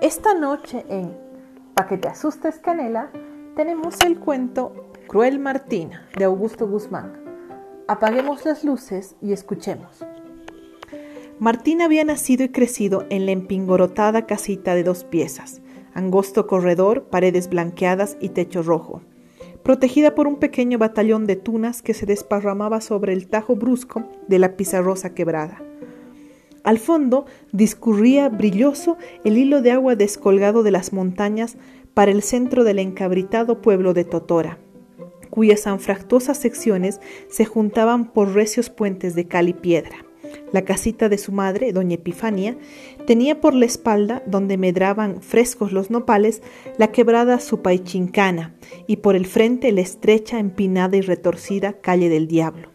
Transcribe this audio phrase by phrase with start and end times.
[0.00, 1.16] Esta noche en
[1.74, 3.10] Pa' que te asustes Canela
[3.56, 7.22] tenemos el cuento Cruel Martina de Augusto Guzmán.
[7.88, 10.04] Apaguemos las luces y escuchemos.
[11.38, 15.60] Martina había nacido y crecido en la empingorotada casita de dos piezas,
[15.94, 19.02] angosto corredor, paredes blanqueadas y techo rojo,
[19.70, 24.40] protegida por un pequeño batallón de tunas que se desparramaba sobre el tajo brusco de
[24.40, 25.62] la pizarrosa quebrada.
[26.64, 31.56] Al fondo discurría brilloso el hilo de agua descolgado de las montañas
[31.94, 34.58] para el centro del encabritado pueblo de Totora,
[35.30, 40.09] cuyas anfractuosas secciones se juntaban por recios puentes de cal y piedra.
[40.52, 42.56] La casita de su madre, doña Epifania,
[43.06, 46.42] tenía por la espalda, donde medraban frescos los nopales,
[46.76, 48.54] la quebrada Supaichincana
[48.86, 52.68] y por el frente la estrecha, empinada y retorcida calle del Diablo.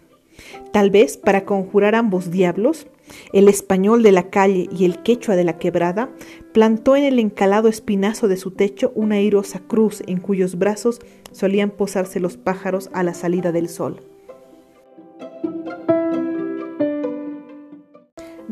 [0.71, 2.87] Tal vez para conjurar ambos diablos,
[3.33, 6.09] el español de la calle y el quechua de la quebrada,
[6.53, 10.99] plantó en el encalado espinazo de su techo una airosa cruz en cuyos brazos
[11.31, 14.01] solían posarse los pájaros a la salida del sol.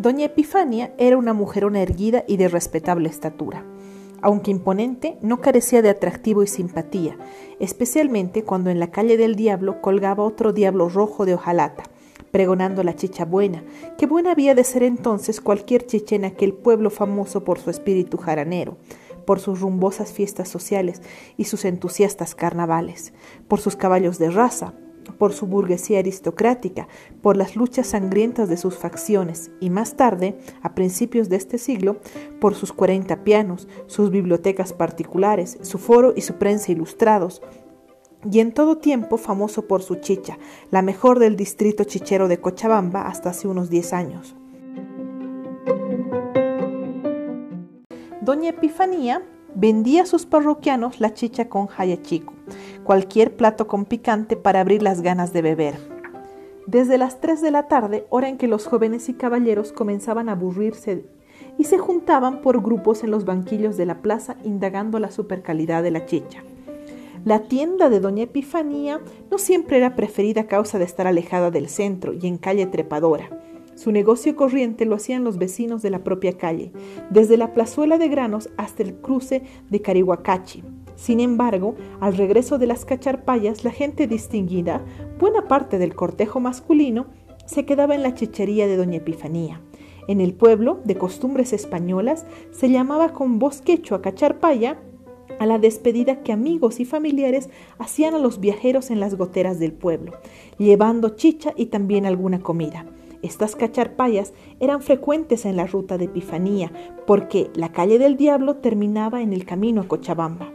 [0.03, 3.63] Doña Epifania era una mujerona erguida y de respetable estatura.
[4.21, 7.17] Aunque imponente, no carecía de atractivo y simpatía,
[7.61, 11.83] especialmente cuando en la calle del diablo colgaba otro diablo rojo de hojalata,
[12.31, 13.63] pregonando la chicha buena,
[13.97, 18.17] que buena había de ser entonces cualquier chicha en aquel pueblo famoso por su espíritu
[18.17, 18.75] jaranero,
[19.25, 21.01] por sus rumbosas fiestas sociales
[21.37, 23.13] y sus entusiastas carnavales,
[23.47, 24.73] por sus caballos de raza,
[25.17, 26.87] por su burguesía aristocrática,
[27.21, 31.97] por las luchas sangrientas de sus facciones y más tarde, a principios de este siglo,
[32.39, 37.41] por sus 40 pianos, sus bibliotecas particulares, su foro y su prensa ilustrados,
[38.31, 40.37] y en todo tiempo famoso por su chicha,
[40.71, 44.35] la mejor del distrito chichero de Cochabamba hasta hace unos 10 años.
[48.21, 49.21] Doña Epifanía
[49.55, 52.33] vendía a sus parroquianos la chicha con jayachico,
[52.83, 55.75] cualquier plato con picante para abrir las ganas de beber.
[56.65, 60.33] Desde las 3 de la tarde, hora en que los jóvenes y caballeros comenzaban a
[60.33, 61.05] aburrirse
[61.57, 65.91] y se juntaban por grupos en los banquillos de la plaza indagando la supercalidad de
[65.91, 66.41] la chicha.
[67.25, 68.99] La tienda de Doña Epifanía
[69.31, 73.29] no siempre era preferida a causa de estar alejada del centro y en calle trepadora.
[73.83, 76.71] Su negocio corriente lo hacían los vecinos de la propia calle,
[77.09, 80.63] desde la plazuela de granos hasta el cruce de Carihuacachi.
[80.95, 84.81] Sin embargo, al regreso de las cacharpayas, la gente distinguida,
[85.19, 87.07] buena parte del cortejo masculino,
[87.45, 89.59] se quedaba en la chichería de Doña Epifanía.
[90.07, 94.79] En el pueblo, de costumbres españolas, se llamaba con voz quechua cacharpaya
[95.39, 99.73] a la despedida que amigos y familiares hacían a los viajeros en las goteras del
[99.73, 100.13] pueblo,
[100.57, 102.85] llevando chicha y también alguna comida.
[103.23, 106.71] Estas cacharpayas eran frecuentes en la ruta de Epifanía,
[107.07, 110.53] porque la calle del diablo terminaba en el camino a Cochabamba.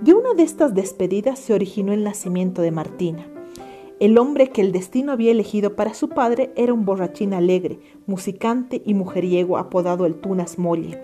[0.00, 3.26] De una de estas despedidas se originó el nacimiento de Martina.
[4.00, 8.80] El hombre que el destino había elegido para su padre era un borrachín alegre, musicante
[8.84, 10.98] y mujeriego apodado el Tunas Molle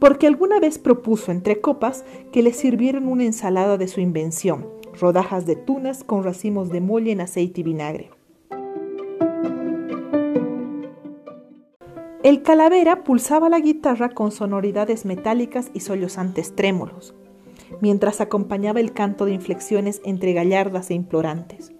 [0.00, 4.66] porque alguna vez propuso entre copas que le sirvieran una ensalada de su invención,
[4.98, 8.10] rodajas de tunas con racimos de molle en aceite y vinagre.
[12.22, 17.14] El calavera pulsaba la guitarra con sonoridades metálicas y sollozantes trémolos,
[17.80, 21.72] mientras acompañaba el canto de inflexiones entre gallardas e implorantes.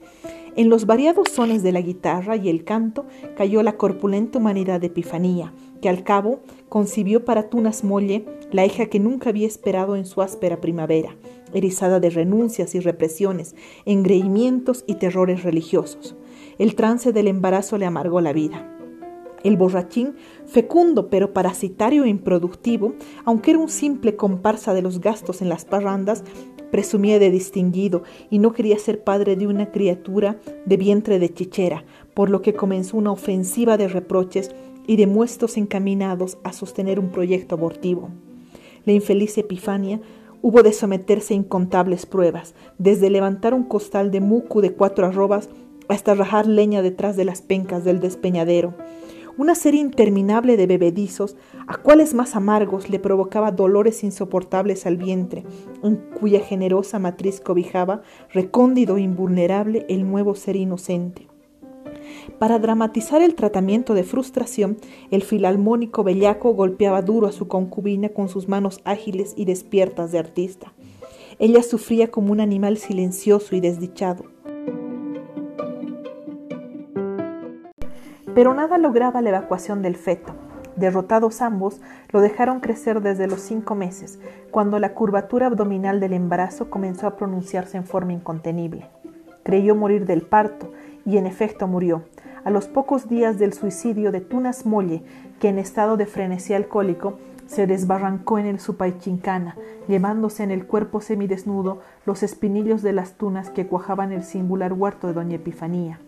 [0.57, 3.05] En los variados sones de la guitarra y el canto
[3.37, 5.53] cayó la corpulenta humanidad de Epifanía,
[5.83, 6.41] que al cabo
[6.71, 11.17] concibió para Tunas Molle la hija que nunca había esperado en su áspera primavera,
[11.53, 16.17] erizada de renuncias y represiones, engreimientos y terrores religiosos.
[16.59, 18.80] El trance del embarazo le amargó la vida.
[19.43, 20.15] El borrachín,
[20.47, 25.65] fecundo pero parasitario e improductivo, aunque era un simple comparsa de los gastos en las
[25.65, 26.25] parrandas,
[26.71, 31.85] presumía de distinguido y no quería ser padre de una criatura de vientre de chichera,
[32.15, 34.51] por lo que comenzó una ofensiva de reproches
[34.87, 38.11] y de muestros encaminados a sostener un proyecto abortivo.
[38.85, 40.01] La infeliz Epifania
[40.43, 45.51] hubo de someterse a incontables pruebas, desde levantar un costal de mucu de cuatro arrobas
[45.89, 48.75] hasta rajar leña detrás de las pencas del despeñadero.
[49.41, 51.35] Una serie interminable de bebedizos,
[51.67, 55.45] a cuales más amargos le provocaba dolores insoportables al vientre,
[55.83, 58.03] en cuya generosa matriz cobijaba,
[58.35, 61.27] recóndido e invulnerable, el nuevo ser inocente.
[62.39, 64.77] Para dramatizar el tratamiento de frustración,
[65.11, 70.19] el filarmónico bellaco golpeaba duro a su concubina con sus manos ágiles y despiertas de
[70.19, 70.75] artista.
[71.39, 74.27] Ella sufría como un animal silencioso y desdichado.
[78.35, 80.33] Pero nada lograba la evacuación del feto.
[80.77, 81.81] Derrotados ambos,
[82.11, 87.17] lo dejaron crecer desde los cinco meses, cuando la curvatura abdominal del embarazo comenzó a
[87.17, 88.89] pronunciarse en forma incontenible.
[89.43, 90.73] Creyó morir del parto,
[91.05, 92.05] y en efecto murió,
[92.45, 95.03] a los pocos días del suicidio de Tunas Molle,
[95.41, 99.57] que en estado de frenesí alcohólico se desbarrancó en el Supaychincana,
[99.89, 105.09] llevándose en el cuerpo semidesnudo los espinillos de las tunas que cuajaban el singular huerto
[105.09, 105.99] de doña Epifanía.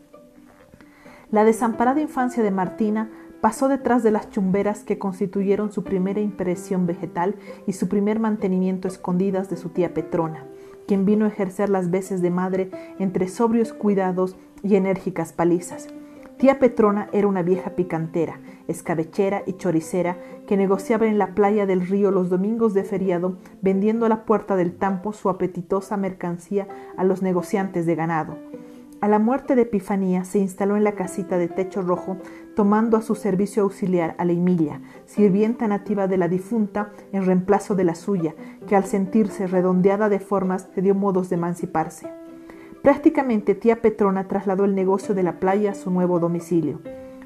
[1.32, 6.86] La desamparada infancia de Martina pasó detrás de las chumberas que constituyeron su primera impresión
[6.86, 7.36] vegetal
[7.66, 10.44] y su primer mantenimiento escondidas de su tía Petrona,
[10.86, 15.88] quien vino a ejercer las veces de madre entre sobrios cuidados y enérgicas palizas.
[16.36, 18.38] Tía Petrona era una vieja picantera,
[18.68, 24.04] escabechera y choricera que negociaba en la playa del río los domingos de feriado, vendiendo
[24.04, 26.68] a la puerta del tampo su apetitosa mercancía
[26.98, 28.36] a los negociantes de ganado.
[29.02, 32.18] A la muerte de Epifanía se instaló en la casita de techo rojo,
[32.54, 37.74] tomando a su servicio auxiliar a la Emilia, sirvienta nativa de la difunta en reemplazo
[37.74, 38.36] de la suya,
[38.68, 42.06] que al sentirse redondeada de formas le dio modos de emanciparse.
[42.82, 46.78] Prácticamente tía Petrona trasladó el negocio de la playa a su nuevo domicilio.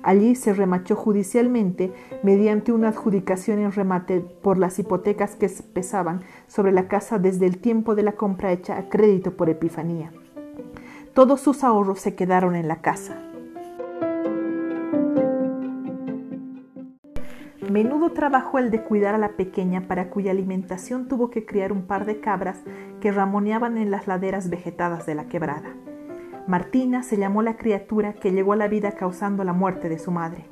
[0.02, 1.92] Allí se remachó judicialmente
[2.22, 7.58] mediante una adjudicación en remate por las hipotecas que pesaban sobre la casa desde el
[7.58, 10.10] tiempo de la compra hecha a crédito por Epifanía.
[11.16, 13.16] Todos sus ahorros se quedaron en la casa.
[17.72, 21.86] Menudo trabajo el de cuidar a la pequeña para cuya alimentación tuvo que criar un
[21.86, 22.58] par de cabras
[23.00, 25.74] que ramoneaban en las laderas vegetadas de la quebrada.
[26.46, 30.10] Martina se llamó la criatura que llegó a la vida causando la muerte de su
[30.10, 30.44] madre.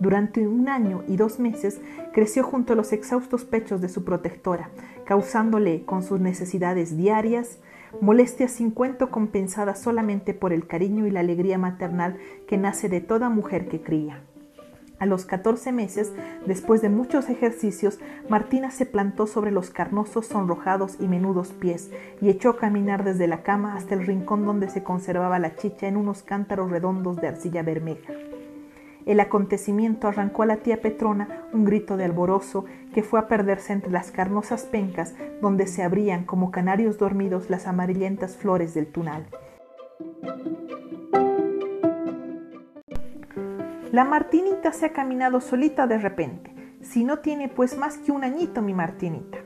[0.00, 1.80] Durante un año y dos meses
[2.12, 4.70] creció junto a los exhaustos pechos de su protectora,
[5.04, 7.60] causándole, con sus necesidades diarias,
[8.00, 13.00] molestias sin cuento compensadas solamente por el cariño y la alegría maternal que nace de
[13.00, 14.22] toda mujer que cría.
[14.98, 16.12] A los 14 meses,
[16.44, 21.90] después de muchos ejercicios, Martina se plantó sobre los carnosos, sonrojados y menudos pies
[22.20, 25.86] y echó a caminar desde la cama hasta el rincón donde se conservaba la chicha
[25.86, 28.12] en unos cántaros redondos de arcilla bermeja.
[29.08, 33.72] El acontecimiento arrancó a la tía Petrona un grito de alborozo que fue a perderse
[33.72, 39.24] entre las carnosas pencas donde se abrían como canarios dormidos las amarillentas flores del tunal.
[43.92, 46.52] La Martinita se ha caminado solita de repente,
[46.82, 49.38] si no tiene pues más que un añito mi Martinita.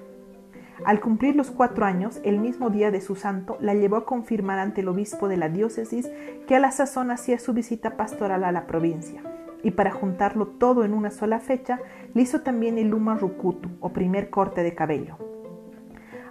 [0.85, 4.59] Al cumplir los cuatro años, el mismo día de su santo, la llevó a confirmar
[4.59, 6.11] ante el obispo de la diócesis
[6.49, 9.23] que a la sazón hacía su visita pastoral a la provincia.
[9.63, 11.81] Y para juntarlo todo en una sola fecha,
[12.15, 15.17] le hizo también el Luma Rukutu, o primer corte de cabello.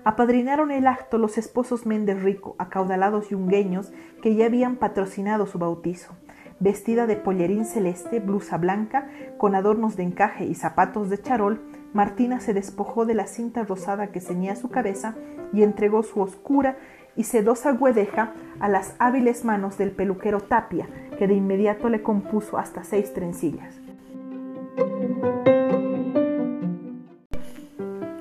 [0.03, 6.13] Apadrinaron el acto los esposos Méndez Rico, acaudalados yungueños, que ya habían patrocinado su bautizo
[6.61, 11.59] Vestida de pollerín celeste, blusa blanca, con adornos de encaje y zapatos de charol,
[11.91, 15.15] Martina se despojó de la cinta rosada que ceñía su cabeza
[15.53, 16.77] y entregó su oscura
[17.15, 20.87] y sedosa guedeja a las hábiles manos del peluquero Tapia,
[21.21, 23.79] que de inmediato le compuso hasta seis trencillas.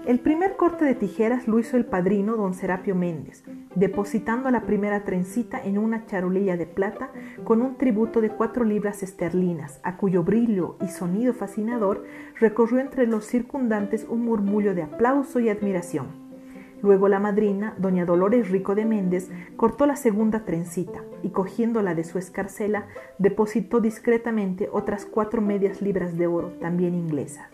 [0.06, 3.42] El primer corte de tijeras lo hizo el padrino don Serapio Méndez,
[3.74, 7.10] depositando la primera trencita en una charolilla de plata
[7.42, 12.04] con un tributo de cuatro libras esterlinas, a cuyo brillo y sonido fascinador
[12.38, 16.19] recorrió entre los circundantes un murmullo de aplauso y admiración.
[16.82, 22.04] Luego la madrina, doña Dolores Rico de Méndez, cortó la segunda trencita y cogiéndola de
[22.04, 22.86] su escarcela,
[23.18, 27.48] depositó discretamente otras cuatro medias libras de oro, también inglesas.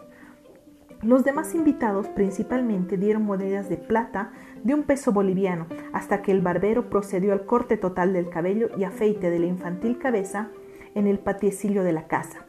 [1.02, 4.32] Los demás invitados principalmente dieron monedas de plata
[4.64, 8.84] de un peso boliviano, hasta que el barbero procedió al corte total del cabello y
[8.84, 10.48] afeite de la infantil cabeza
[10.94, 12.46] en el patiecillo de la casa.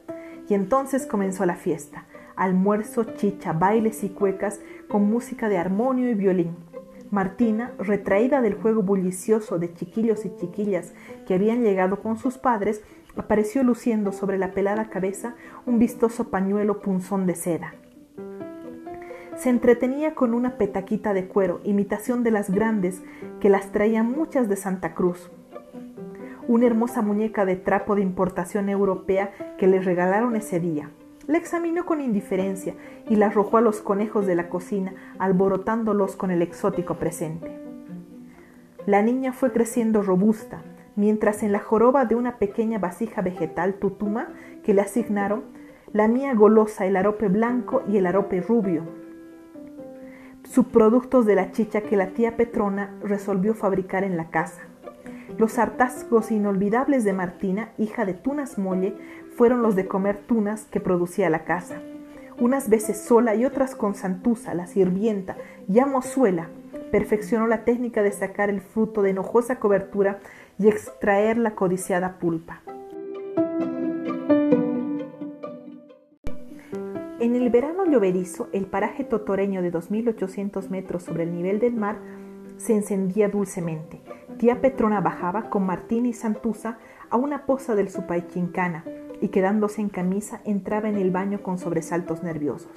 [0.47, 2.05] Y entonces comenzó la fiesta,
[2.37, 6.55] almuerzo, chicha, bailes y cuecas con música de armonio y violín.
[7.11, 10.93] Martina, retraída del juego bullicioso de chiquillos y chiquillas
[11.25, 12.81] que habían llegado con sus padres,
[13.15, 15.35] apareció luciendo sobre la pelada cabeza
[15.65, 17.73] un vistoso pañuelo punzón de seda.
[19.35, 23.03] Se entretenía con una petaquita de cuero, imitación de las grandes,
[23.39, 25.29] que las traían muchas de Santa Cruz.
[26.47, 30.89] Una hermosa muñeca de trapo de importación europea que le regalaron ese día.
[31.27, 32.73] La examinó con indiferencia
[33.07, 37.51] y la arrojó a los conejos de la cocina, alborotándolos con el exótico presente.
[38.85, 40.63] La niña fue creciendo robusta,
[40.95, 44.29] mientras en la joroba de una pequeña vasija vegetal tutuma
[44.63, 45.43] que le asignaron,
[45.91, 48.83] la mía golosa el arope blanco y el arope rubio,
[50.43, 54.61] subproductos de la chicha que la tía Petrona resolvió fabricar en la casa.
[55.37, 58.95] Los hartazgos inolvidables de Martina, hija de Tunas Molle,
[59.37, 61.79] fueron los de comer tunas que producía la casa.
[62.39, 66.49] Unas veces sola y otras con Santusa, la sirvienta, y Mozuela,
[66.91, 70.19] perfeccionó la técnica de sacar el fruto de enojosa cobertura
[70.57, 72.63] y extraer la codiciada pulpa.
[77.19, 81.97] En el verano lloverizo, el paraje totoreño de 2.800 metros sobre el nivel del mar
[82.57, 84.01] se encendía dulcemente.
[84.39, 86.79] Tía Petrona bajaba con Martín y Santusa
[87.11, 88.83] a una poza del Supaychincana
[89.21, 92.71] y quedándose en camisa entraba en el baño con sobresaltos nerviosos.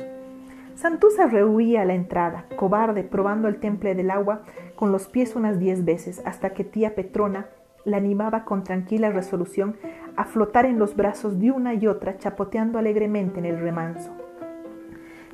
[0.75, 4.43] Santusa rehuía a la entrada, cobarde, probando el temple del agua
[4.77, 7.49] con los pies unas diez veces, hasta que tía Petrona
[7.85, 9.77] la animaba con tranquila resolución
[10.17, 14.11] a flotar en los brazos de una y otra, chapoteando alegremente en el remanso.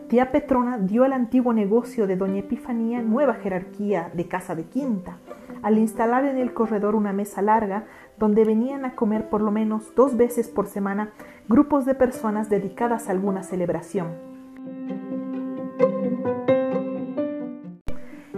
[0.09, 5.19] Tía Petrona dio al antiguo negocio de doña Epifanía nueva jerarquía de casa de quinta,
[5.63, 7.87] al instalar en el corredor una mesa larga
[8.17, 11.11] donde venían a comer por lo menos dos veces por semana
[11.49, 14.07] grupos de personas dedicadas a alguna celebración.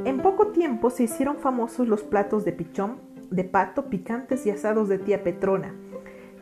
[0.06, 2.96] En poco tiempo se hicieron famosos los platos de pichón,
[3.30, 5.74] de pato, picantes y asados de tía Petrona,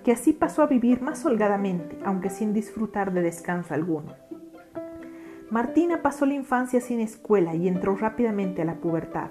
[0.04, 4.25] que así pasó a vivir más holgadamente, aunque sin disfrutar de descanso alguno.
[5.50, 9.30] Martina pasó la infancia sin escuela y entró rápidamente a la pubertad.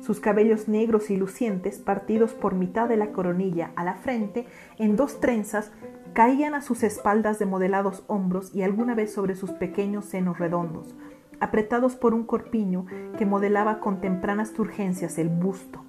[0.00, 4.46] Sus cabellos negros y lucientes, partidos por mitad de la coronilla a la frente
[4.78, 5.70] en dos trenzas,
[6.14, 10.94] caían a sus espaldas de modelados hombros y alguna vez sobre sus pequeños senos redondos,
[11.38, 12.86] apretados por un corpiño
[13.18, 15.84] que modelaba con tempranas turgencias el busto.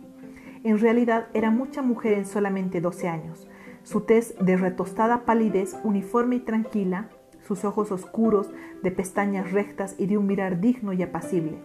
[0.64, 3.48] En realidad era mucha mujer en solamente doce años.
[3.84, 7.10] Su tez de retostada palidez, uniforme y tranquila,
[7.48, 11.58] sus ojos oscuros, de pestañas rectas y de un mirar digno y apacible.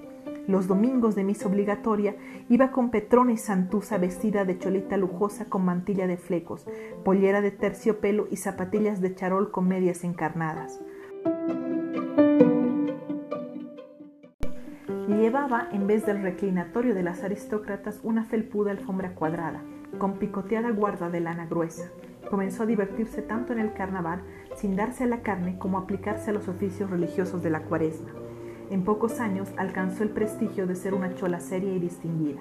[0.47, 2.16] Los domingos de misa obligatoria
[2.49, 6.66] iba con Petrona y Santusa vestida de cholita lujosa con mantilla de flecos,
[7.04, 10.80] pollera de terciopelo y zapatillas de charol con medias encarnadas.
[15.06, 19.62] Llevaba, en vez del reclinatorio de las aristócratas, una felpuda alfombra cuadrada,
[19.99, 21.90] con picoteada guarda de lana gruesa.
[22.30, 24.23] Comenzó a divertirse tanto en el carnaval
[24.58, 28.10] sin darse a la carne como aplicarse a los oficios religiosos de la cuaresma.
[28.70, 32.40] En pocos años alcanzó el prestigio de ser una chola seria y distinguida.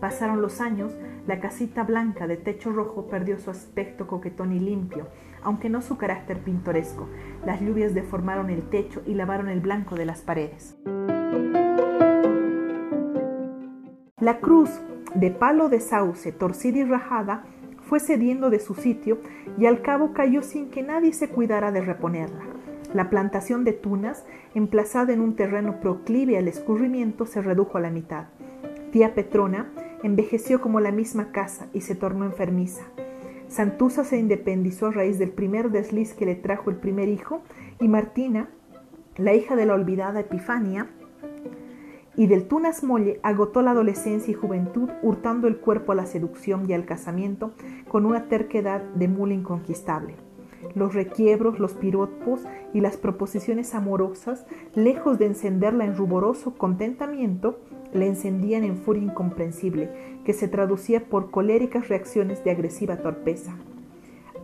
[0.00, 0.92] Pasaron los años,
[1.26, 5.06] la casita blanca de techo rojo perdió su aspecto coquetón y limpio,
[5.42, 7.08] aunque no su carácter pintoresco.
[7.46, 10.76] Las lluvias deformaron el techo y lavaron el blanco de las paredes.
[14.20, 14.70] La cruz
[15.14, 17.44] de palo de sauce torcida y rajada
[17.86, 19.18] fue cediendo de su sitio
[19.58, 22.44] y al cabo cayó sin que nadie se cuidara de reponerla.
[22.92, 24.24] La plantación de tunas,
[24.54, 28.26] emplazada en un terreno proclive al escurrimiento, se redujo a la mitad.
[28.92, 29.72] Tía Petrona
[30.04, 32.84] envejeció como la misma casa y se tornó enfermiza.
[33.48, 37.42] Santusa se independizó a raíz del primer desliz que le trajo el primer hijo
[37.80, 38.48] y Martina,
[39.16, 40.88] la hija de la olvidada Epifania,
[42.16, 46.68] y del Tunas Molle agotó la adolescencia y juventud hurtando el cuerpo a la seducción
[46.68, 47.52] y al casamiento
[47.88, 50.14] con una terquedad de mula inconquistable.
[50.74, 57.58] Los requiebros, los piropos y las proposiciones amorosas, lejos de encenderla en ruboroso contentamiento,
[57.92, 59.90] le encendían en furia incomprensible,
[60.24, 63.56] que se traducía por coléricas reacciones de agresiva torpeza.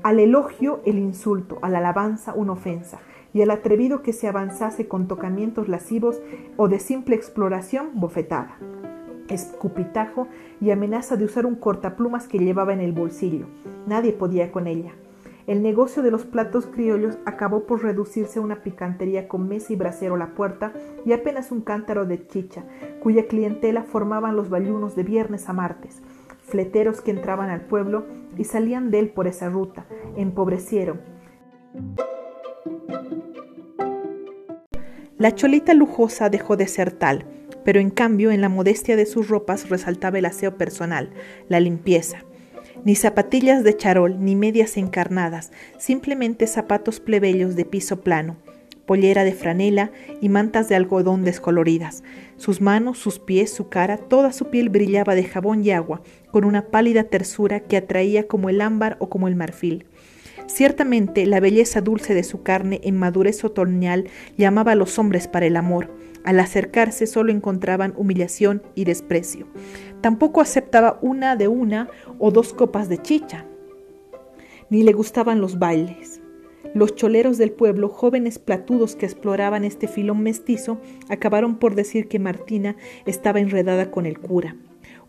[0.02, 3.00] Al elogio el insulto, a la alabanza una ofensa,
[3.32, 6.20] y al atrevido que se avanzase con tocamientos lascivos
[6.56, 8.56] o de simple exploración, bofetada,
[9.28, 10.26] escupitajo
[10.60, 13.46] y amenaza de usar un cortaplumas que llevaba en el bolsillo.
[13.86, 14.92] Nadie podía con ella.
[15.46, 19.76] El negocio de los platos criollos acabó por reducirse a una picantería con mesa y
[19.76, 20.72] brasero a la puerta
[21.04, 22.64] y apenas un cántaro de chicha,
[23.02, 26.02] cuya clientela formaban los bayunos de viernes a martes.
[26.42, 28.04] Fleteros que entraban al pueblo
[28.36, 31.00] y salían de él por esa ruta, empobrecieron.
[35.20, 37.26] La cholita lujosa dejó de ser tal,
[37.62, 41.10] pero en cambio en la modestia de sus ropas resaltaba el aseo personal,
[41.46, 42.24] la limpieza.
[42.86, 48.38] Ni zapatillas de charol, ni medias encarnadas, simplemente zapatos plebeyos de piso plano,
[48.86, 49.90] pollera de franela
[50.22, 52.02] y mantas de algodón descoloridas.
[52.38, 56.00] Sus manos, sus pies, su cara, toda su piel brillaba de jabón y agua,
[56.30, 59.84] con una pálida tersura que atraía como el ámbar o como el marfil.
[60.52, 65.46] Ciertamente la belleza dulce de su carne en madurez otoñal llamaba a los hombres para
[65.46, 65.94] el amor.
[66.24, 69.46] Al acercarse solo encontraban humillación y desprecio.
[70.00, 71.88] Tampoco aceptaba una de una
[72.18, 73.46] o dos copas de chicha.
[74.70, 76.20] Ni le gustaban los bailes.
[76.74, 82.18] Los choleros del pueblo, jóvenes platudos que exploraban este filón mestizo, acabaron por decir que
[82.18, 82.74] Martina
[83.06, 84.56] estaba enredada con el cura.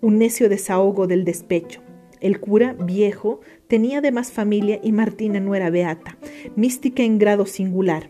[0.02, 1.82] Un necio desahogo del despecho.
[2.22, 6.18] El cura, viejo, tenía además familia y Martina no era beata,
[6.56, 8.10] mística en grado singular.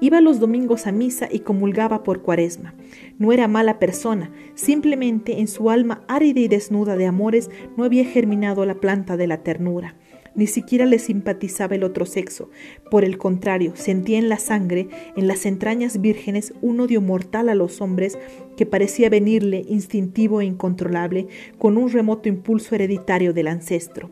[0.00, 2.74] Iba los domingos a misa y comulgaba por cuaresma.
[3.18, 8.04] No era mala persona, simplemente en su alma árida y desnuda de amores no había
[8.04, 9.94] germinado la planta de la ternura.
[10.36, 12.50] Ni siquiera le simpatizaba el otro sexo.
[12.90, 17.54] Por el contrario, sentía en la sangre, en las entrañas vírgenes, un odio mortal a
[17.54, 18.18] los hombres
[18.56, 21.26] que parecía venirle instintivo e incontrolable,
[21.58, 24.10] con un remoto impulso hereditario del ancestro.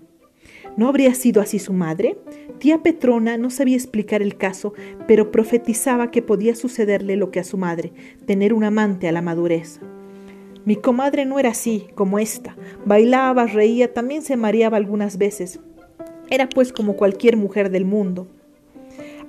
[0.77, 2.17] ¿No habría sido así su madre?
[2.59, 4.73] Tía Petrona no sabía explicar el caso,
[5.07, 7.93] pero profetizaba que podía sucederle lo que a su madre,
[8.27, 9.81] tener un amante a la madurez.
[10.65, 12.57] Mi comadre no era así, como esta.
[12.87, 15.61] Bailaba, reía, también se mareaba algunas veces,
[16.31, 18.29] era pues como cualquier mujer del mundo.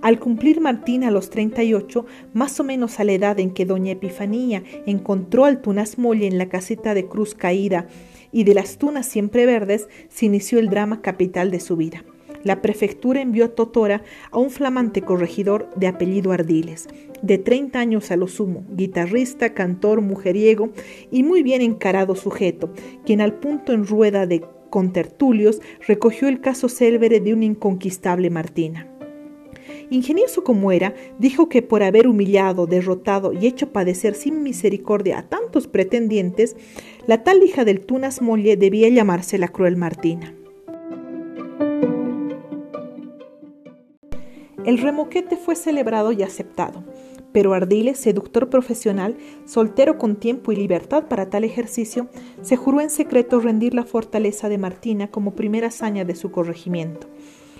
[0.02, 4.62] Al cumplir Martina los 38, más o menos a la edad en que doña Epifanía
[4.86, 7.88] encontró al Tunas Molle en la caseta de Cruz Caída
[8.32, 12.04] y de las tunas siempre verdes, se inició el drama capital de su vida.
[12.44, 16.88] La prefectura envió a Totora a un flamante corregidor de apellido Ardiles,
[17.24, 20.70] de 30 años a lo sumo, guitarrista, cantor, mujeriego
[21.10, 22.72] y muy bien encarado sujeto,
[23.04, 28.30] quien al punto en rueda de con tertulios, recogió el caso célebre de una inconquistable
[28.30, 28.92] Martina.
[29.90, 35.24] Ingenioso como era, dijo que por haber humillado, derrotado y hecho padecer sin misericordia a
[35.24, 36.56] tantos pretendientes,
[37.08, 40.34] la tal hija del Tunas Molle debía llamarse la cruel Martina.
[44.66, 46.84] El remoquete fue celebrado y aceptado,
[47.36, 52.08] pero Ardiles, seductor profesional, soltero con tiempo y libertad para tal ejercicio,
[52.42, 57.08] se juró en secreto rendir la fortaleza de Martina como primera hazaña de su corregimiento.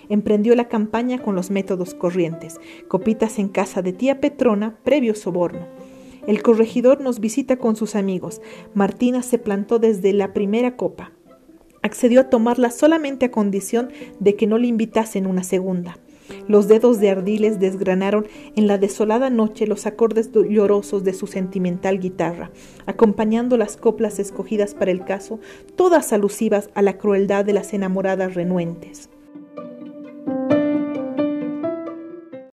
[0.08, 5.68] Emprendió la campaña con los métodos corrientes, copitas en casa de tía Petrona, previo soborno.
[6.26, 8.42] El corregidor nos visita con sus amigos.
[8.76, 11.12] Martina se plantó desde la primera copa.
[11.82, 13.90] Accedió a tomarla solamente a condición
[14.22, 15.98] de que no le invitasen una segunda.
[16.48, 22.00] Los dedos de Ardiles desgranaron en la desolada noche los acordes llorosos de su sentimental
[22.00, 22.52] guitarra,
[22.86, 25.40] acompañando las coplas escogidas para el caso,
[25.76, 29.10] todas alusivas a la crueldad de las enamoradas renuentes.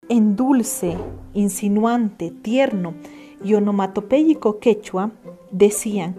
[0.09, 0.97] En dulce,
[1.33, 2.95] insinuante, tierno
[3.43, 5.11] y onomatopéyico quechua,
[5.51, 6.15] decían,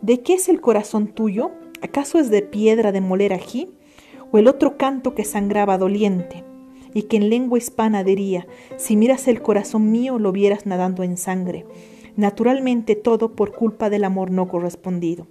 [0.00, 1.50] ¿De qué es el corazón tuyo?
[1.82, 3.68] ¿Acaso es de piedra de moler ají?
[4.30, 6.44] O el otro canto que sangraba doliente,
[6.94, 11.16] y que en lengua hispana diría, si miras el corazón mío lo vieras nadando en
[11.16, 11.66] sangre,
[12.16, 15.26] naturalmente todo por culpa del amor no correspondido.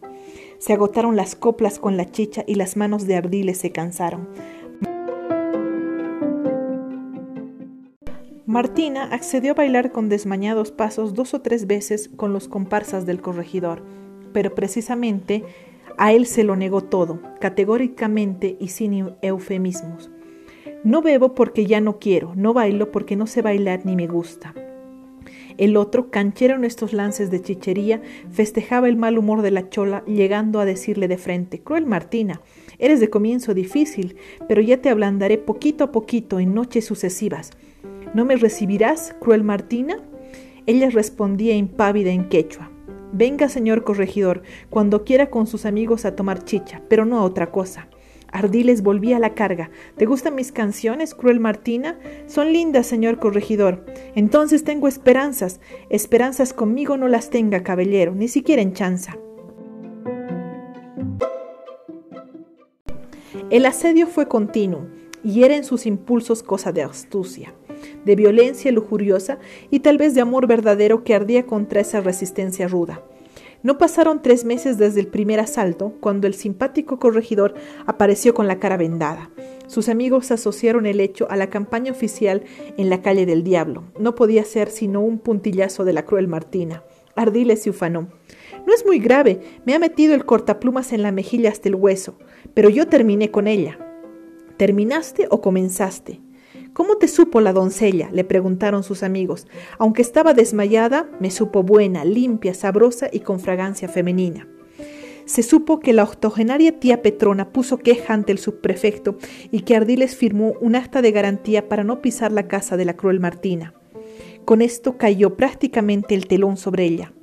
[0.58, 4.28] Se agotaron las coplas con la chicha y las manos de Ardiles se cansaron.
[8.46, 13.22] Martina accedió a bailar con desmañados pasos dos o tres veces con los comparsas del
[13.22, 13.84] corregidor,
[14.34, 15.44] pero precisamente
[16.00, 20.10] a él se lo negó todo, categóricamente y sin eufemismos.
[20.86, 24.56] No bebo porque ya no quiero, no bailo porque no sé bailar ni me gusta.
[25.58, 30.06] El otro, canchero en estos lances de chichería, festejaba el mal humor de la chola,
[30.06, 32.40] llegando a decirle de frente, Cruel Martina,
[32.78, 34.16] eres de comienzo difícil,
[34.48, 37.52] pero ya te ablandaré poquito a poquito en noches sucesivas.
[38.14, 39.98] ¿No me recibirás, cruel Martina?
[40.66, 42.69] Ella respondía impávida en quechua.
[43.12, 47.52] Venga, señor corregidor, cuando quiera con sus amigos a tomar chicha, pero no a otra
[47.52, 47.88] cosa.
[48.32, 49.72] Ardiles volvía a la carga.
[49.98, 51.98] ¿Te gustan mis canciones, cruel Martina?
[52.28, 53.84] Son lindas, señor corregidor.
[54.14, 55.60] Entonces tengo esperanzas.
[55.90, 59.18] Esperanzas conmigo no las tenga, caballero, ni siquiera en chanza.
[63.50, 64.86] El asedio fue continuo,
[65.24, 67.54] y era en sus impulsos cosa de astucia
[68.06, 69.40] de violencia lujuriosa
[69.70, 73.02] y tal vez de amor verdadero que ardía contra esa resistencia ruda.
[73.62, 78.58] No pasaron tres meses desde el primer asalto cuando el simpático corregidor apareció con la
[78.58, 79.32] cara vendada.
[79.68, 82.44] Sus amigos asociaron el hecho a la campaña oficial
[82.78, 83.84] en la calle del Diablo.
[84.00, 86.84] No podía ser sino un puntillazo de la cruel Martina.
[87.18, 88.08] Ardiles se ufanó.
[88.66, 92.18] No es muy grave, me ha metido el cortaplumas en la mejilla hasta el hueso,
[92.54, 93.78] pero yo terminé con ella.
[94.56, 96.22] ¿Terminaste o comenzaste?
[96.74, 98.10] ¿Cómo te supo la doncella?
[98.12, 99.48] le preguntaron sus amigos.
[99.78, 104.48] Aunque estaba desmayada, me supo buena, limpia, sabrosa y con fragancia femenina.
[105.26, 109.18] Se supo que la octogenaria tía Petrona puso queja ante el subprefecto
[109.52, 112.96] y que Ardiles firmó un acta de garantía para no pisar la casa de la
[112.96, 113.76] cruel Martina.
[114.46, 117.14] Con esto cayó prácticamente el telón sobre ella.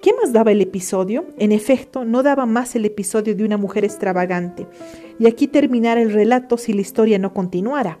[0.00, 1.24] ¿Qué más daba el episodio?
[1.38, 4.68] En efecto, no daba más el episodio de una mujer extravagante.
[5.18, 7.98] Y aquí terminara el relato si la historia no continuara.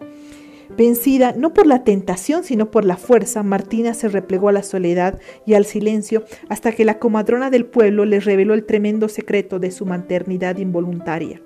[0.76, 5.18] Vencida no por la tentación, sino por la fuerza, Martina se replegó a la soledad
[5.44, 9.72] y al silencio hasta que la comadrona del pueblo le reveló el tremendo secreto de
[9.72, 11.42] su maternidad involuntaria.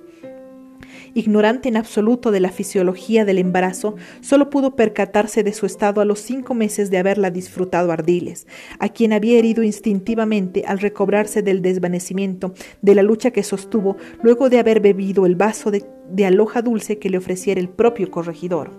[1.14, 6.04] Ignorante en absoluto de la fisiología del embarazo, solo pudo percatarse de su estado a
[6.04, 8.46] los cinco meses de haberla disfrutado Ardiles,
[8.78, 14.48] a quien había herido instintivamente al recobrarse del desvanecimiento de la lucha que sostuvo luego
[14.48, 18.70] de haber bebido el vaso de, de aloja dulce que le ofreciera el propio corregidor.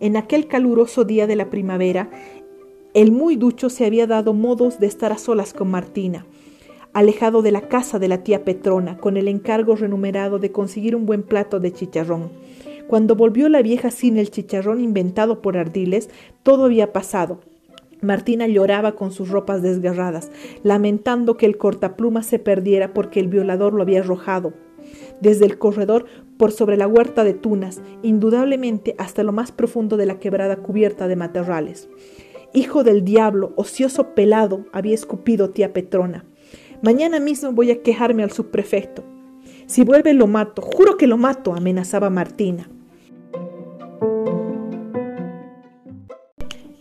[0.00, 2.10] En aquel caluroso día de la primavera,
[2.94, 6.26] el muy ducho se había dado modos de estar a solas con Martina,
[6.92, 11.06] alejado de la casa de la tía Petrona, con el encargo renumerado de conseguir un
[11.06, 12.30] buen plato de chicharrón.
[12.86, 16.10] Cuando volvió la vieja sin el chicharrón inventado por Ardiles,
[16.42, 17.40] todo había pasado.
[18.00, 20.30] Martina lloraba con sus ropas desgarradas,
[20.62, 24.52] lamentando que el cortapluma se perdiera porque el violador lo había arrojado
[25.20, 30.06] desde el corredor por sobre la huerta de tunas, indudablemente hasta lo más profundo de
[30.06, 31.88] la quebrada cubierta de matorrales.
[32.52, 36.24] Hijo del diablo, ocioso pelado, había escupido tía Petrona.
[36.82, 39.04] Mañana mismo voy a quejarme al subprefecto.
[39.66, 42.68] Si vuelve lo mato, juro que lo mato, amenazaba Martina.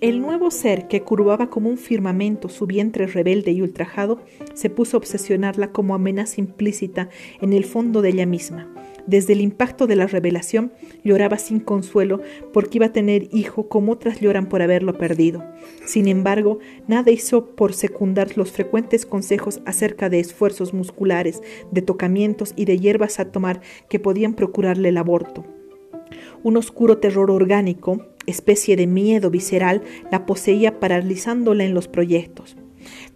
[0.01, 4.23] El nuevo ser que curvaba como un firmamento su vientre rebelde y ultrajado
[4.55, 7.09] se puso a obsesionarla como amenaza implícita
[7.39, 8.73] en el fondo de ella misma.
[9.07, 10.71] Desde el impacto de la revelación
[11.03, 12.21] lloraba sin consuelo
[12.53, 15.43] porque iba a tener hijo como otras lloran por haberlo perdido.
[15.85, 22.53] Sin embargo, nada hizo por secundar los frecuentes consejos acerca de esfuerzos musculares, de tocamientos
[22.55, 25.45] y de hierbas a tomar que podían procurarle el aborto.
[26.43, 32.57] Un oscuro terror orgánico, especie de miedo visceral, la poseía paralizándola en los proyectos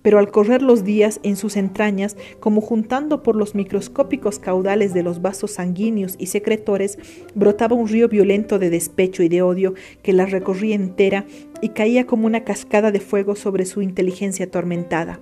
[0.01, 5.03] pero al correr los días en sus entrañas, como juntando por los microscópicos caudales de
[5.03, 6.97] los vasos sanguíneos y secretores,
[7.33, 11.25] brotaba un río violento de despecho y de odio que la recorría entera
[11.61, 15.19] y caía como una cascada de fuego sobre su inteligencia atormentada.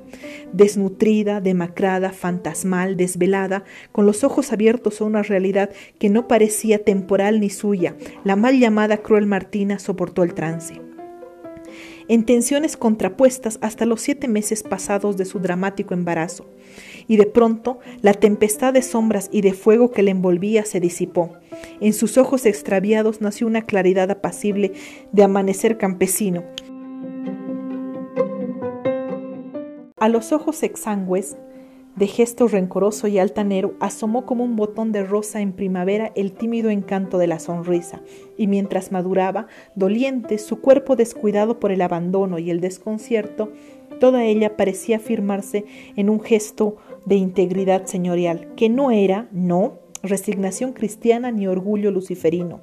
[0.51, 7.39] Desnutrida, demacrada, fantasmal, desvelada, con los ojos abiertos a una realidad que no parecía temporal
[7.39, 10.92] ni suya, la mal llamada cruel Martina soportó el trance
[12.07, 16.45] en tensiones contrapuestas hasta los siete meses pasados de su dramático embarazo.
[17.07, 21.33] Y de pronto la tempestad de sombras y de fuego que le envolvía se disipó.
[21.79, 24.73] En sus ojos extraviados nació una claridad apacible
[25.11, 26.43] de amanecer campesino.
[29.97, 31.37] A los ojos exangües
[31.95, 36.69] de gesto rencoroso y altanero, asomó como un botón de rosa en primavera el tímido
[36.69, 38.01] encanto de la sonrisa,
[38.37, 43.51] y mientras maduraba, doliente, su cuerpo descuidado por el abandono y el desconcierto,
[43.99, 50.73] toda ella parecía firmarse en un gesto de integridad señorial, que no era, no, resignación
[50.73, 52.61] cristiana ni orgullo luciferino,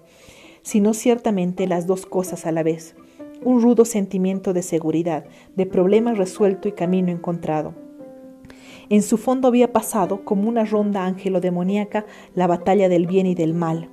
[0.63, 2.97] sino ciertamente las dos cosas a la vez,
[3.43, 5.25] un rudo sentimiento de seguridad,
[5.57, 7.90] de problema resuelto y camino encontrado.
[8.91, 13.55] En su fondo había pasado, como una ronda ángelo-demoníaca, la batalla del bien y del
[13.55, 13.89] mal,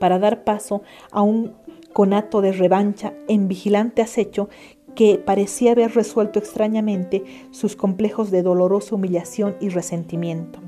[0.00, 1.54] para dar paso a un
[1.92, 4.48] conato de revancha en vigilante acecho
[4.96, 10.58] que parecía haber resuelto extrañamente sus complejos de dolorosa humillación y resentimiento.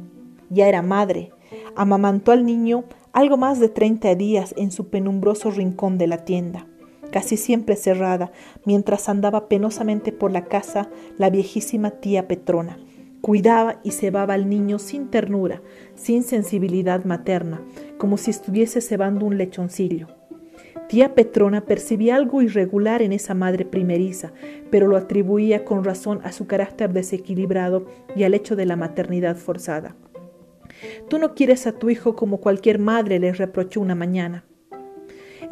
[0.48, 1.32] Ya era madre,
[1.74, 6.68] amamantó al niño algo más de treinta días en su penumbroso rincón de la tienda,
[7.10, 8.30] casi siempre cerrada,
[8.64, 12.78] mientras andaba penosamente por la casa la viejísima tía Petrona,
[13.22, 15.62] Cuidaba y cebaba al niño sin ternura,
[15.94, 17.62] sin sensibilidad materna,
[17.96, 20.08] como si estuviese cebando un lechoncillo.
[20.88, 24.32] Tía Petrona percibía algo irregular en esa madre primeriza,
[24.70, 29.36] pero lo atribuía con razón a su carácter desequilibrado y al hecho de la maternidad
[29.36, 29.94] forzada.
[31.08, 34.44] Tú no quieres a tu hijo como cualquier madre, le reprochó una mañana.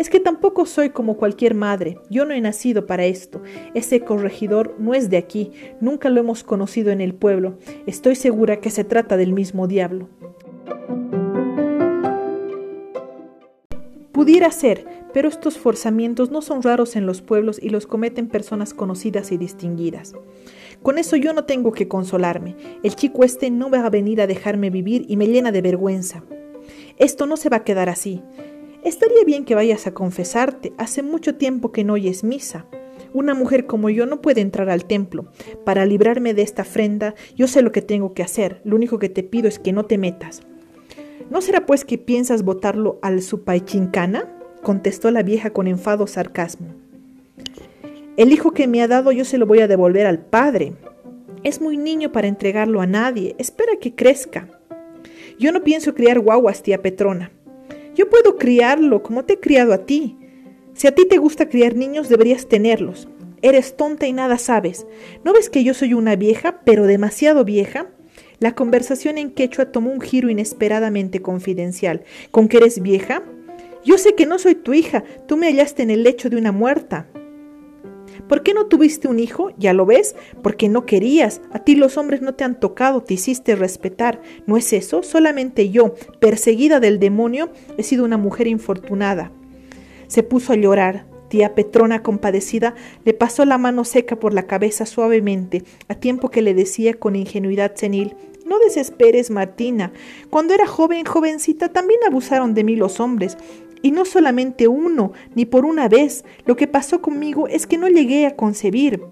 [0.01, 1.99] Es que tampoco soy como cualquier madre.
[2.09, 3.43] Yo no he nacido para esto.
[3.75, 5.53] Ese corregidor no es de aquí.
[5.83, 7.59] Nunca lo hemos conocido en el pueblo.
[7.87, 10.09] Estoy segura que se trata del mismo diablo.
[14.11, 18.73] Pudiera ser, pero estos forzamientos no son raros en los pueblos y los cometen personas
[18.73, 20.15] conocidas y distinguidas.
[20.83, 22.57] Con eso yo no tengo que consolarme.
[22.83, 26.25] El chico este no va a venir a dejarme vivir y me llena de vergüenza.
[26.97, 28.23] Esto no se va a quedar así.
[28.85, 30.73] Estaría bien que vayas a confesarte.
[30.79, 32.65] Hace mucho tiempo que no oyes misa.
[33.13, 35.27] Una mujer como yo no puede entrar al templo.
[35.65, 38.61] Para librarme de esta afrenta, yo sé lo que tengo que hacer.
[38.65, 40.43] Lo único que te pido es que no te metas.
[41.29, 44.29] ¿No será pues que piensas botarlo al supaichincana?
[44.63, 46.69] contestó la vieja con enfado sarcasmo.
[48.17, 50.75] El hijo que me ha dado yo se lo voy a devolver al padre.
[51.43, 53.35] Es muy niño para entregarlo a nadie.
[53.39, 54.49] Espera que crezca.
[55.39, 57.31] Yo no pienso criar guaguas, tía Petrona.
[57.95, 60.17] Yo puedo criarlo como te he criado a ti.
[60.75, 63.09] Si a ti te gusta criar niños, deberías tenerlos.
[63.43, 64.87] Eres tonta y nada sabes.
[65.25, 67.89] ¿No ves que yo soy una vieja, pero demasiado vieja?
[68.39, 72.05] La conversación en quechua tomó un giro inesperadamente confidencial.
[72.31, 73.23] ¿Con que eres vieja?
[73.85, 76.53] Yo sé que no soy tu hija, tú me hallaste en el lecho de una
[76.53, 77.07] muerta.
[78.29, 79.51] ¿Por qué no tuviste un hijo?
[79.57, 81.41] Ya lo ves, porque no querías.
[81.53, 84.21] A ti los hombres no te han tocado, te hiciste respetar.
[84.47, 85.03] ¿No es eso?
[85.03, 89.33] Solamente yo, perseguida del demonio, he sido una mujer infortunada.
[90.07, 91.07] Se puso a llorar.
[91.29, 96.43] Tía Petrona, compadecida, le pasó la mano seca por la cabeza suavemente, a tiempo que
[96.43, 98.17] le decía con ingenuidad senil
[98.51, 99.93] no desesperes, Martina.
[100.29, 103.39] Cuando era joven, jovencita, también abusaron de mí los hombres.
[103.83, 106.25] Y no solamente uno, ni por una vez.
[106.45, 109.03] Lo que pasó conmigo es que no llegué a concebir.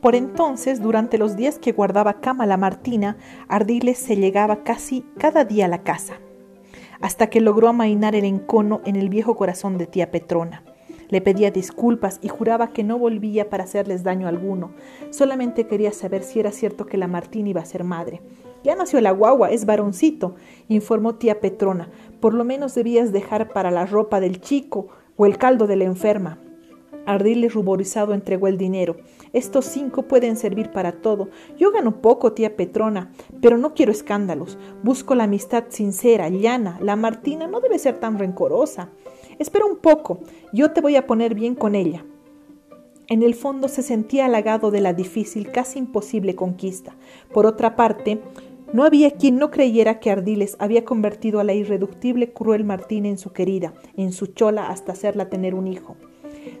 [0.00, 3.16] Por entonces, durante los días que guardaba cama la Martina,
[3.48, 6.20] Ardiles se llegaba casi cada día a la casa,
[7.00, 10.62] hasta que logró amainar el encono en el viejo corazón de tía Petrona.
[11.08, 14.72] Le pedía disculpas y juraba que no volvía para hacerles daño alguno.
[15.10, 18.20] Solamente quería saber si era cierto que la Martina iba a ser madre.
[18.64, 20.34] Ya nació la guagua, es varoncito,
[20.68, 21.90] informó tía Petrona.
[22.20, 25.84] Por lo menos debías dejar para la ropa del chico o el caldo de la
[25.84, 26.38] enferma.
[27.06, 28.96] Ardiles ruborizado entregó el dinero.
[29.32, 31.30] Estos cinco pueden servir para todo.
[31.56, 34.58] Yo gano poco, tía Petrona, pero no quiero escándalos.
[34.82, 36.78] Busco la amistad sincera, llana.
[36.82, 38.90] La Martina no debe ser tan rencorosa.
[39.38, 40.18] Espera un poco,
[40.52, 42.04] yo te voy a poner bien con ella.
[43.06, 46.94] En el fondo se sentía halagado de la difícil, casi imposible conquista.
[47.32, 48.20] Por otra parte,
[48.72, 53.18] no había quien no creyera que Ardiles había convertido a la irreductible cruel Martina en
[53.18, 55.96] su querida, en su chola hasta hacerla tener un hijo.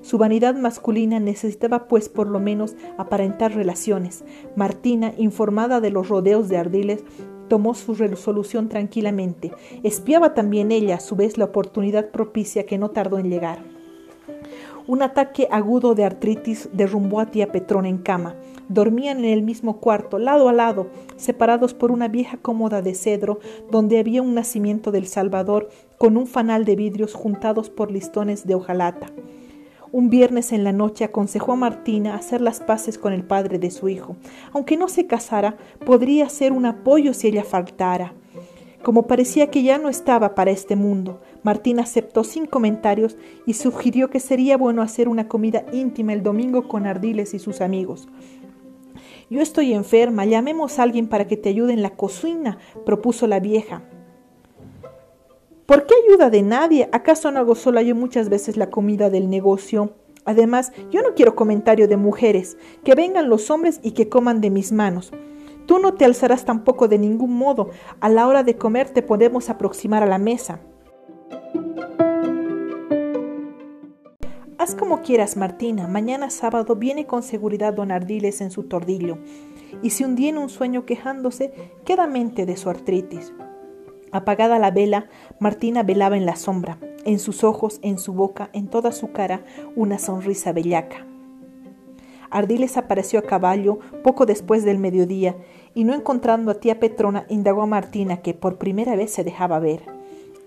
[0.02, 4.24] Su vanidad masculina necesitaba pues por lo menos aparentar relaciones.
[4.56, 7.04] Martina, informada de los rodeos de Ardiles,
[7.48, 9.52] tomó su resolución tranquilamente.
[9.82, 13.62] Espiaba también ella a su vez la oportunidad propicia que no tardó en llegar.
[14.86, 18.36] Un ataque agudo de artritis derrumbó a tía Petrona en cama.
[18.68, 23.40] Dormían en el mismo cuarto, lado a lado, separados por una vieja cómoda de cedro,
[23.70, 28.54] donde había un nacimiento del Salvador con un fanal de vidrios juntados por listones de
[28.54, 29.06] hojalata.
[29.90, 33.70] Un viernes en la noche aconsejó a Martina hacer las paces con el padre de
[33.70, 34.16] su hijo.
[34.52, 38.12] Aunque no se casara, podría ser un apoyo si ella faltara.
[38.82, 44.08] Como parecía que ya no estaba para este mundo, Martín aceptó sin comentarios y sugirió
[44.08, 48.08] que sería bueno hacer una comida íntima el domingo con Ardiles y sus amigos.
[49.30, 53.40] Yo estoy enferma, llamemos a alguien para que te ayude en la cocina, propuso la
[53.40, 53.82] vieja.
[55.66, 56.88] ¿Por qué ayuda de nadie?
[56.92, 59.92] ¿Acaso no hago sola yo muchas veces la comida del negocio?
[60.24, 64.48] Además, yo no quiero comentario de mujeres, que vengan los hombres y que coman de
[64.48, 65.12] mis manos.
[65.66, 67.68] Tú no te alzarás tampoco de ningún modo.
[68.00, 70.60] A la hora de comer te podemos aproximar a la mesa.
[74.58, 75.86] Haz como quieras, Martina.
[75.86, 79.18] Mañana sábado viene con seguridad don Ardiles en su tordillo.
[79.84, 81.52] Y si un día en un sueño quejándose,
[81.84, 83.32] queda mente de su artritis.
[84.10, 88.66] Apagada la vela, Martina velaba en la sombra, en sus ojos, en su boca, en
[88.66, 89.44] toda su cara,
[89.76, 91.06] una sonrisa bellaca.
[92.28, 95.36] Ardiles apareció a caballo poco después del mediodía
[95.72, 99.60] y no encontrando a tía Petrona indagó a Martina que por primera vez se dejaba
[99.60, 99.97] ver.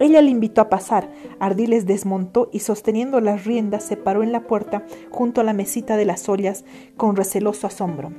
[0.02, 1.12] Ella le invitó a pasar.
[1.40, 5.96] Ardiles desmontó y sosteniendo las riendas se paró en la puerta junto a la mesita
[5.96, 6.66] de las ollas
[6.98, 8.12] con receloso asombro.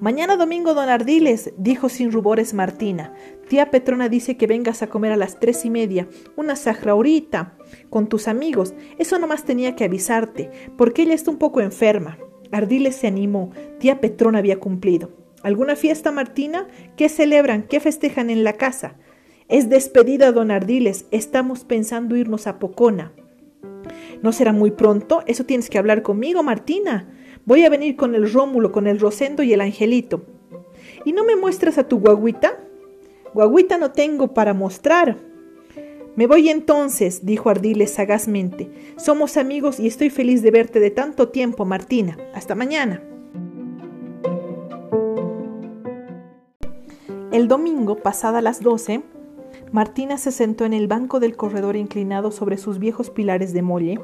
[0.00, 3.12] Mañana domingo, don Ardiles, dijo sin rubores Martina.
[3.50, 6.54] Tía Petrona dice que vengas a comer a las tres y media, una
[6.88, 7.58] ahorita,
[7.90, 8.72] con tus amigos.
[8.96, 12.16] Eso nomás tenía que avisarte, porque ella está un poco enferma.
[12.50, 13.50] Ardiles se animó.
[13.78, 15.10] Tía Petrona había cumplido.
[15.42, 16.66] ¿Alguna fiesta, Martina?
[16.96, 17.64] ¿Qué celebran?
[17.64, 18.96] ¿Qué festejan en la casa?
[19.50, 21.06] Es despedida, don Ardiles.
[21.10, 23.12] Estamos pensando irnos a Pocona.
[24.22, 25.24] ¿No será muy pronto?
[25.26, 27.12] Eso tienes que hablar conmigo, Martina.
[27.46, 30.22] Voy a venir con el Rómulo, con el Rosendo y el Angelito.
[31.04, 32.60] ¿Y no me muestras a tu guaguita?
[33.34, 35.16] Guaguita no tengo para mostrar.
[36.14, 38.70] Me voy entonces, dijo Ardiles sagazmente.
[38.98, 42.16] Somos amigos y estoy feliz de verte de tanto tiempo, Martina.
[42.34, 43.02] Hasta mañana.
[47.32, 49.02] El domingo, pasada las doce,
[49.72, 54.00] Martina se sentó en el banco del corredor inclinado sobre sus viejos pilares de molle,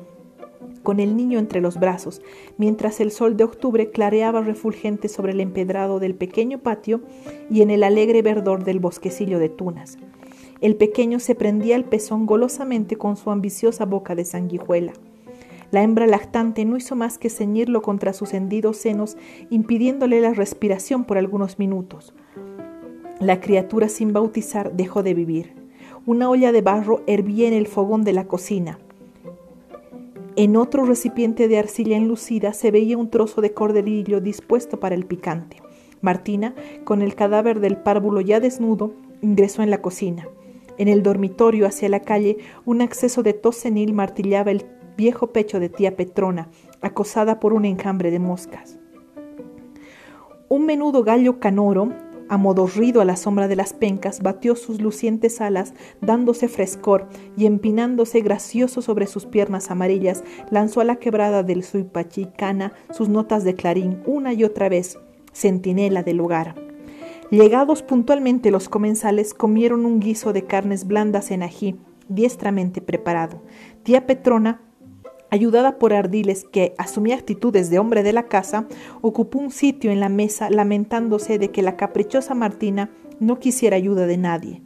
[0.84, 2.22] con el niño entre los brazos,
[2.56, 7.00] mientras el sol de octubre clareaba refulgente sobre el empedrado del pequeño patio
[7.50, 9.98] y en el alegre verdor del bosquecillo de tunas.
[10.60, 14.92] El pequeño se prendía el pezón golosamente con su ambiciosa boca de sanguijuela.
[15.72, 19.16] La hembra lactante no hizo más que ceñirlo contra sus hendidos senos,
[19.50, 22.14] impidiéndole la respiración por algunos minutos.
[23.20, 25.54] La criatura sin bautizar dejó de vivir.
[26.04, 28.78] Una olla de barro hervía en el fogón de la cocina.
[30.36, 35.06] En otro recipiente de arcilla enlucida se veía un trozo de corderillo dispuesto para el
[35.06, 35.62] picante.
[36.02, 40.28] Martina, con el cadáver del párvulo ya desnudo, ingresó en la cocina.
[40.76, 44.66] En el dormitorio hacia la calle, un acceso de tos senil martillaba el
[44.98, 46.50] viejo pecho de tía Petrona,
[46.82, 48.78] acosada por un enjambre de moscas.
[50.48, 51.92] Un menudo gallo canoro,
[52.28, 58.20] amodorrido a la sombra de las pencas, batió sus lucientes alas, dándose frescor, y empinándose
[58.20, 64.02] gracioso sobre sus piernas amarillas, lanzó a la quebrada del suipachicana sus notas de clarín
[64.06, 64.98] una y otra vez,
[65.32, 66.54] centinela del lugar.
[67.30, 71.76] Llegados puntualmente los comensales, comieron un guiso de carnes blandas en ají,
[72.08, 73.42] diestramente preparado.
[73.82, 74.60] Tía Petrona
[75.36, 78.66] ayudada por Ardiles, que asumía actitudes de hombre de la casa,
[79.00, 84.06] ocupó un sitio en la mesa lamentándose de que la caprichosa Martina no quisiera ayuda
[84.06, 84.62] de nadie.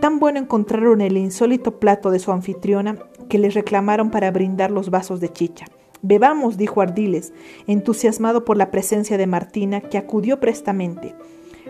[0.00, 4.90] Tan bueno encontraron el insólito plato de su anfitriona que le reclamaron para brindar los
[4.90, 5.66] vasos de chicha.
[6.02, 7.32] Bebamos, dijo Ardiles,
[7.66, 11.14] entusiasmado por la presencia de Martina, que acudió prestamente.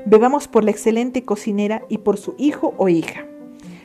[0.07, 3.27] Bebamos por la excelente cocinera y por su hijo o hija.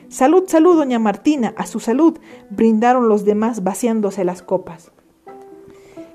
[0.08, 2.16] Salud, salud, doña Martina, a su salud,
[2.48, 4.92] brindaron los demás vaciándose las copas.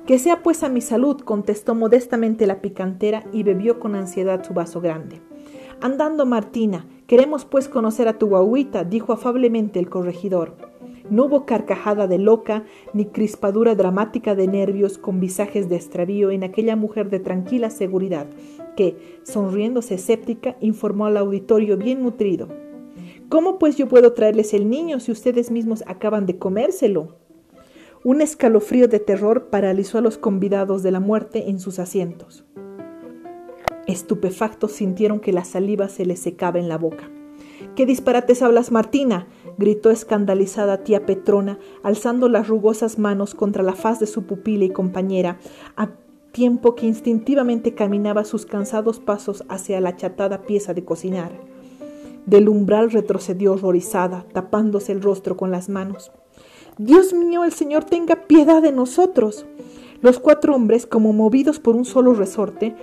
[0.08, 4.54] Que sea pues a mi salud, contestó modestamente la picantera y bebió con ansiedad su
[4.54, 5.20] vaso grande.
[5.82, 10.56] Andando, Martina, queremos pues conocer a tu guaguita, dijo afablemente el corregidor.
[11.10, 16.46] No hubo carcajada de loca ni crispadura dramática de nervios con visajes de extravío en
[16.46, 18.28] aquella mujer de tranquila seguridad
[18.78, 22.71] que, sonriéndose escéptica, informó al auditorio bien nutrido.
[23.32, 27.16] ¿Cómo pues yo puedo traerles el niño si ustedes mismos acaban de comérselo?
[28.04, 32.44] Un escalofrío de terror paralizó a los convidados de la muerte en sus asientos.
[33.88, 37.10] Estupefactos sintieron que la saliva se les secaba en la boca.
[37.74, 39.28] ¿Qué disparates hablas, Martina?
[39.58, 44.72] gritó escandalizada tía Petrona, alzando las rugosas manos contra la faz de su pupila y
[44.72, 45.40] compañera,
[45.78, 45.92] a
[46.34, 51.51] tiempo que instintivamente caminaba sus cansados pasos hacia la achatada pieza de cocinar.
[52.26, 56.12] Del umbral retrocedió horrorizada, tapándose el rostro con las manos.
[56.78, 59.46] Dios mío, el Señor tenga piedad de nosotros.
[60.02, 62.76] Los cuatro hombres, como movidos por un solo resorte,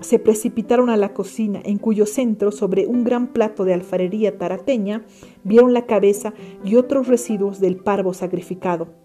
[0.00, 5.04] se precipitaron a la cocina, en cuyo centro, sobre un gran plato de alfarería tarateña,
[5.44, 9.01] vieron la cabeza y otros residuos del parvo sacrificado.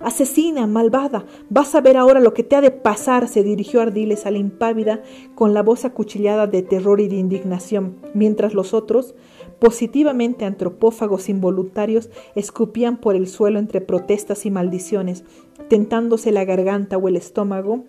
[0.00, 4.26] Asesina, malvada, vas a ver ahora lo que te ha de pasar, se dirigió Ardiles
[4.26, 5.02] a la impávida
[5.34, 9.14] con la voz acuchillada de terror y de indignación, mientras los otros,
[9.58, 15.24] positivamente antropófagos involuntarios, escupían por el suelo entre protestas y maldiciones,
[15.68, 17.84] tentándose la garganta o el estómago,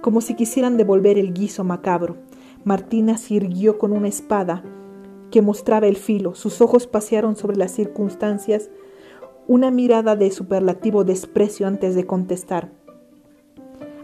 [0.00, 2.16] como si quisieran devolver el guiso macabro.
[2.64, 4.62] Martina se irguió con una espada
[5.30, 8.70] que mostraba el filo, sus ojos pasearon sobre las circunstancias,
[9.52, 12.72] una mirada de superlativo desprecio antes de contestar.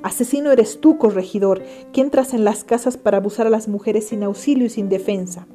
[0.02, 4.22] Asesino eres tú, corregidor, que entras en las casas para abusar a las mujeres sin
[4.24, 5.46] auxilio y sin defensa.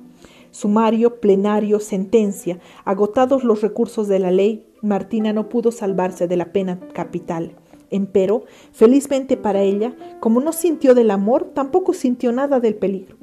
[0.50, 6.52] Sumario, plenario, sentencia, agotados los recursos de la ley, Martina no pudo salvarse de la
[6.52, 7.52] pena capital.
[7.92, 13.18] Empero, felizmente para ella, como no sintió del amor, tampoco sintió nada del peligro.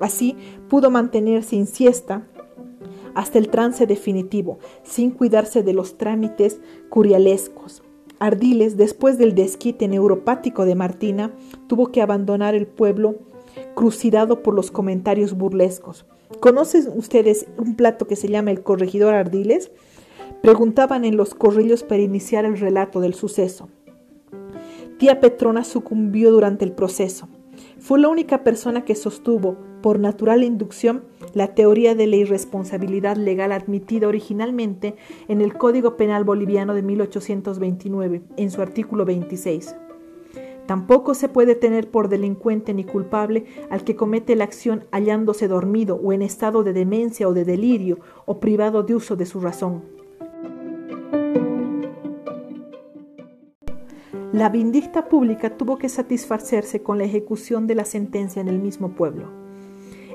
[0.00, 0.36] Así
[0.68, 2.26] pudo mantenerse sin siesta
[3.14, 7.82] hasta el trance definitivo, sin cuidarse de los trámites curialescos.
[8.18, 11.32] Ardiles, después del desquite neuropático de Martina,
[11.66, 13.16] tuvo que abandonar el pueblo
[13.74, 16.06] crucidado por los comentarios burlescos.
[16.40, 19.70] ¿Conocen ustedes un plato que se llama el corregidor Ardiles?
[20.40, 23.68] Preguntaban en los corrillos para iniciar el relato del suceso.
[24.98, 27.28] Tía Petrona sucumbió durante el proceso.
[27.82, 31.02] Fue la única persona que sostuvo, por natural inducción,
[31.34, 34.94] la teoría de la irresponsabilidad legal admitida originalmente
[35.26, 39.74] en el Código Penal Boliviano de 1829, en su artículo 26.
[40.66, 45.96] Tampoco se puede tener por delincuente ni culpable al que comete la acción hallándose dormido
[45.96, 49.82] o en estado de demencia o de delirio o privado de uso de su razón.
[54.32, 58.94] La vindicta pública tuvo que satisfacerse con la ejecución de la sentencia en el mismo
[58.94, 59.28] pueblo.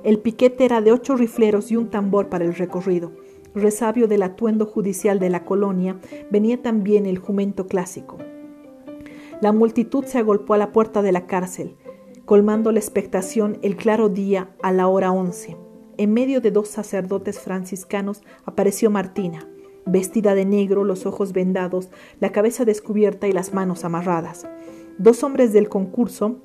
[0.03, 3.11] El piquete era de ocho rifleros y un tambor para el recorrido.
[3.53, 5.99] Resabio del atuendo judicial de la colonia,
[6.31, 8.17] venía también el jumento clásico.
[9.39, 11.75] La multitud se agolpó a la puerta de la cárcel,
[12.25, 15.57] colmando la expectación el claro día a la hora once.
[15.97, 19.47] En medio de dos sacerdotes franciscanos apareció Martina
[19.87, 24.47] vestida de negro, los ojos vendados, la cabeza descubierta y las manos amarradas.
[24.97, 26.37] Dos hombres del concurso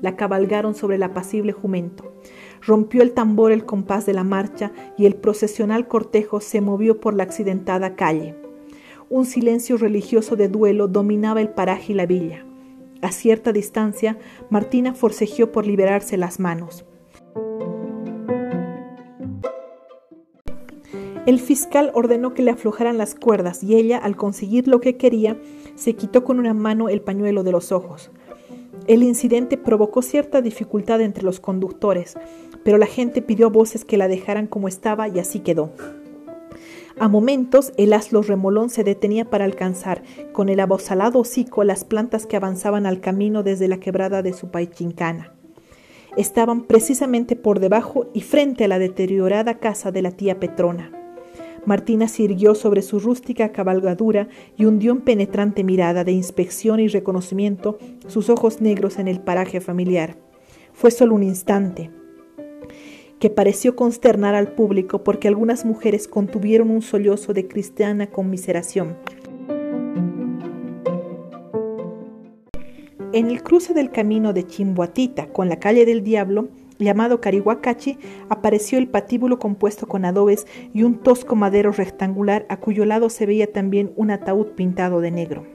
[0.00, 2.12] la cabalgaron sobre el apacible jumento.
[2.60, 7.14] Rompió el tambor el compás de la marcha y el procesional cortejo se movió por
[7.14, 8.34] la accidentada calle.
[9.10, 12.44] Un silencio religioso de duelo dominaba el paraje y la villa.
[13.02, 14.18] A cierta distancia,
[14.50, 16.84] Martina forcejeó por liberarse las manos.
[21.26, 25.38] El fiscal ordenó que le aflojaran las cuerdas y ella, al conseguir lo que quería,
[25.74, 28.10] se quitó con una mano el pañuelo de los ojos.
[28.86, 32.18] El incidente provocó cierta dificultad entre los conductores,
[32.62, 35.72] pero la gente pidió a voces que la dejaran como estaba y así quedó.
[36.98, 40.02] A momentos el aslo remolón se detenía para alcanzar,
[40.32, 44.50] con el abosalado hocico, las plantas que avanzaban al camino desde la quebrada de su
[44.50, 45.32] paichincana.
[46.18, 51.03] Estaban precisamente por debajo y frente a la deteriorada casa de la tía Petrona.
[51.66, 56.88] Martina se irguió sobre su rústica cabalgadura y hundió en penetrante mirada de inspección y
[56.88, 60.16] reconocimiento sus ojos negros en el paraje familiar.
[60.72, 61.90] Fue solo un instante,
[63.18, 68.96] que pareció consternar al público porque algunas mujeres contuvieron un sollozo de cristiana conmiseración.
[73.12, 76.48] En el cruce del camino de Chimboatita con la calle del Diablo,
[76.78, 77.98] llamado Carihuacachi,
[78.28, 83.26] apareció el patíbulo compuesto con adobes y un tosco madero rectangular a cuyo lado se
[83.26, 85.54] veía también un ataúd pintado de negro.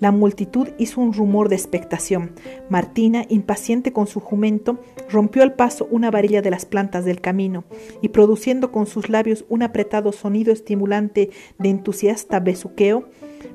[0.00, 2.32] La multitud hizo un rumor de expectación.
[2.68, 4.78] Martina, impaciente con su jumento,
[5.10, 7.64] rompió al paso una varilla de las plantas del camino
[8.02, 13.08] y produciendo con sus labios un apretado sonido estimulante de entusiasta besuqueo,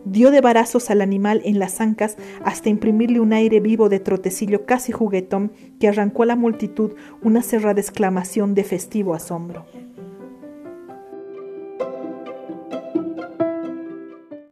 [0.06, 4.66] dio de varazos al animal en las ancas hasta imprimirle un aire vivo de trotecillo
[4.66, 9.66] casi juguetón que arrancó a la multitud una cerrada exclamación de festivo asombro.